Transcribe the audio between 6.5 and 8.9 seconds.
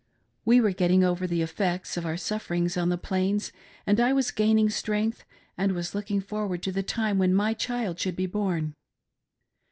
to the time when my child should be born.